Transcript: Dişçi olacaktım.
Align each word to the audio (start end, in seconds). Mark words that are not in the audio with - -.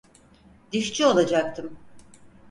Dişçi 0.71 1.05
olacaktım. 1.05 1.77